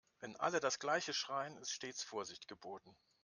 [0.19, 2.97] Wenn alle das gleiche schreien, ist stets Vorsicht geboten.